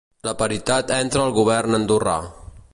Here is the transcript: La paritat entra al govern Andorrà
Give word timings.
La 0.27 0.31
paritat 0.39 0.93
entra 0.95 1.27
al 1.27 1.37
govern 1.37 1.81
Andorrà 1.81 2.19